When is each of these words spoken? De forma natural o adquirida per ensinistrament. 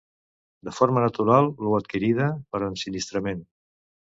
De 0.69 0.73
forma 0.77 1.03
natural 1.03 1.51
o 1.73 1.75
adquirida 1.81 2.31
per 2.55 2.63
ensinistrament. 2.71 3.49